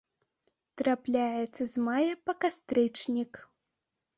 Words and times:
Трапляецца 0.81 1.63
з 1.73 1.85
мая 1.89 2.13
па 2.31 2.35
кастрычнік. 2.47 3.31